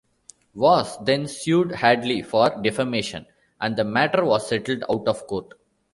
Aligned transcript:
Voss 0.55 0.97
then 0.97 1.27
sued 1.27 1.73
Hadley 1.73 2.23
for 2.23 2.59
defamation, 2.63 3.27
and 3.59 3.75
the 3.77 3.83
matter 3.83 4.25
was 4.25 4.47
settled 4.49 4.83
out 4.89 5.07
of 5.07 5.27
court. 5.27 5.53